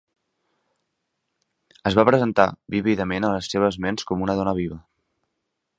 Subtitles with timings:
[1.89, 4.81] Es va presentar vívidament a les seves ments com una dona viva.